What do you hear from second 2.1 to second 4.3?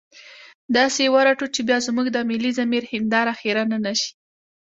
د ملي ضمير هنداره خيرنه نه شي.